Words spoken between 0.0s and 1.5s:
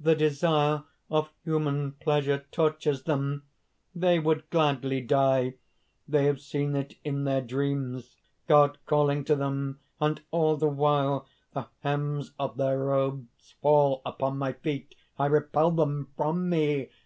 The desire of